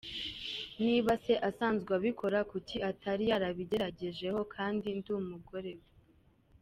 Niba 0.83 1.11
se 1.23 1.33
asanzwe 1.49 1.91
abikora 1.99 2.39
kuki 2.51 2.77
atari 2.91 3.23
yarabingeragerejeho 3.31 4.39
kandi 4.55 4.87
ndi 4.97 5.09
umugore 5.19 5.71
we. 5.79 5.85